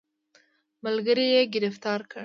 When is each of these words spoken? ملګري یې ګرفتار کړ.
ملګري 0.83 1.25
یې 1.33 1.41
ګرفتار 1.53 1.99
کړ. 2.11 2.19